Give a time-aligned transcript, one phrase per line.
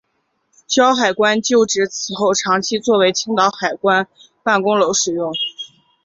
[0.65, 4.07] 胶海关旧址此后长期作为青岛海关
[4.41, 5.31] 办公楼使用。